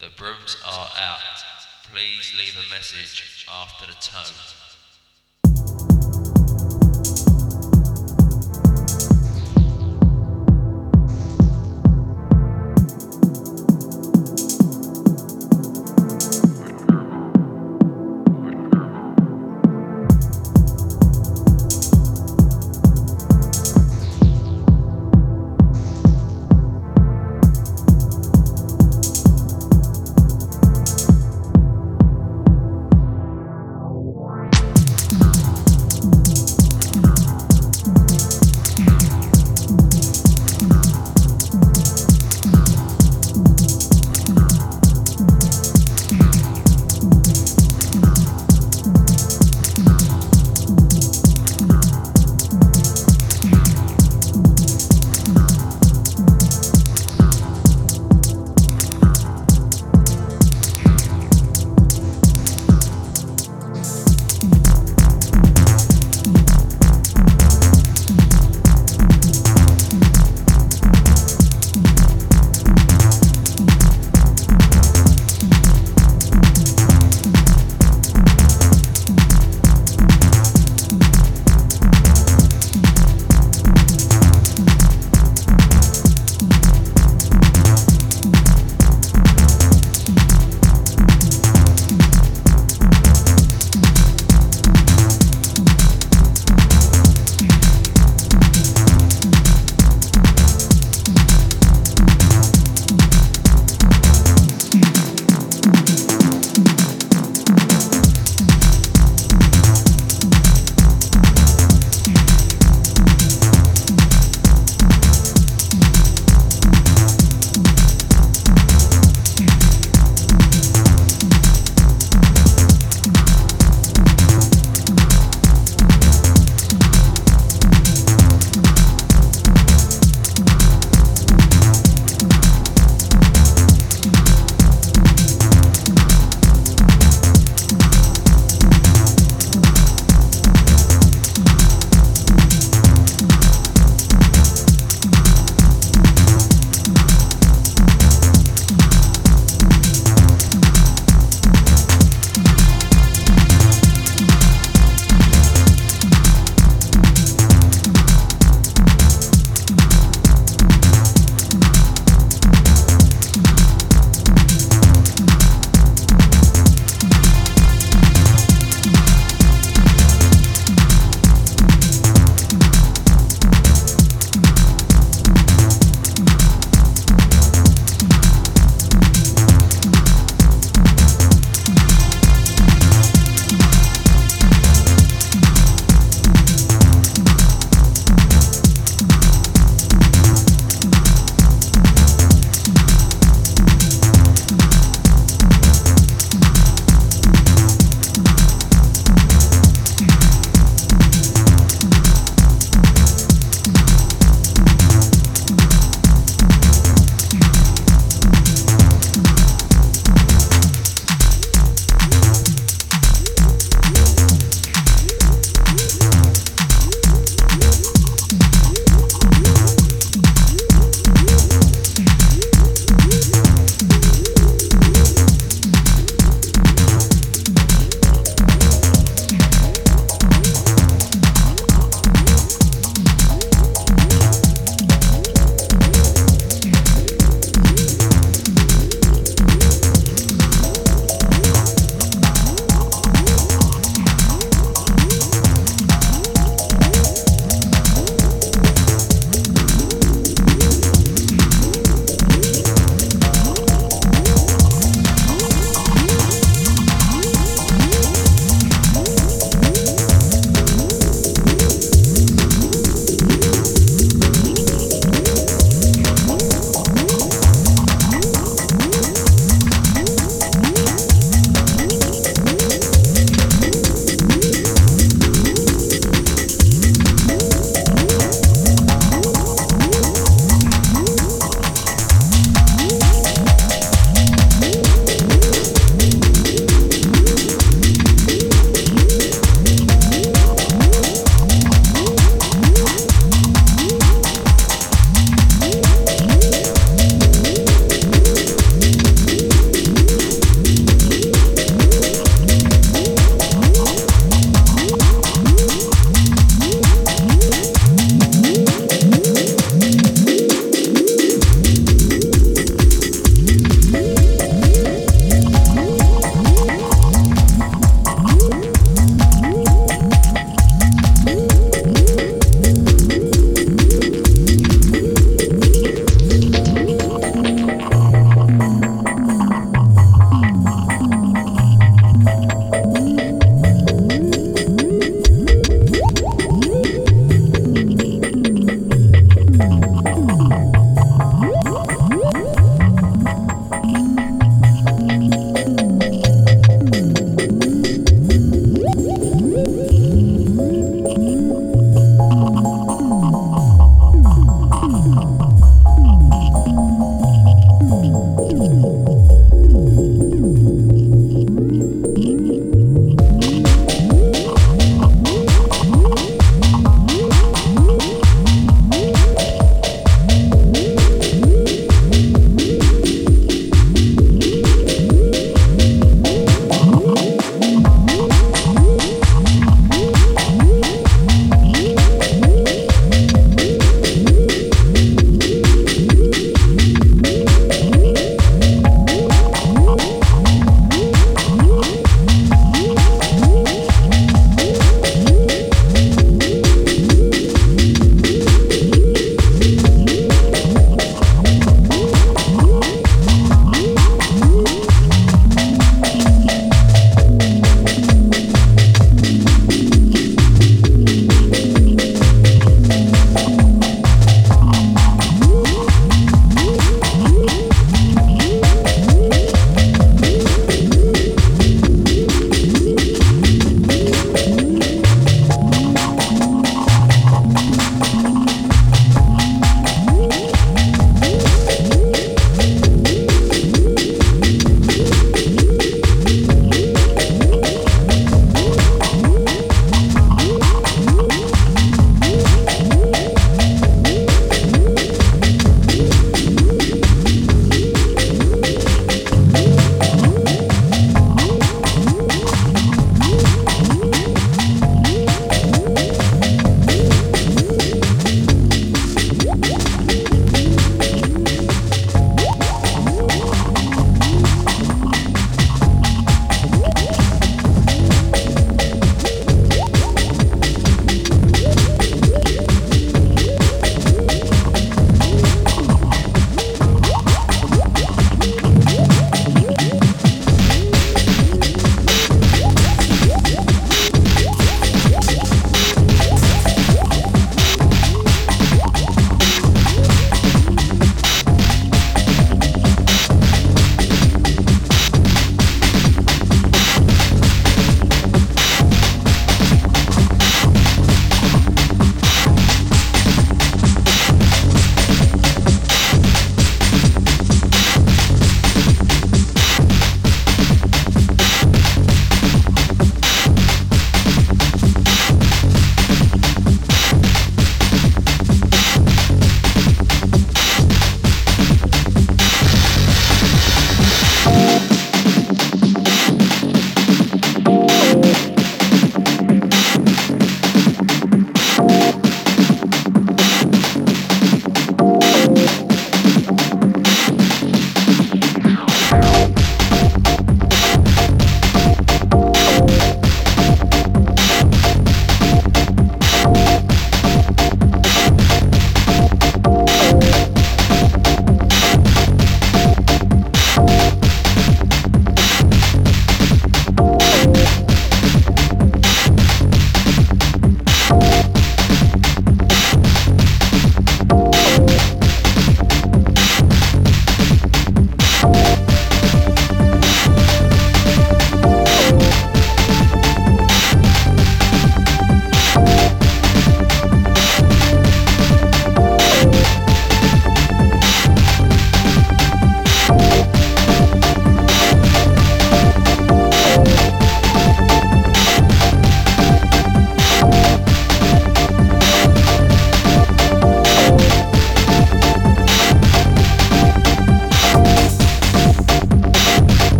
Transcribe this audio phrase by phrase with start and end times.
[0.00, 1.20] The brooms are out.
[1.92, 4.69] Please leave a message after the tone.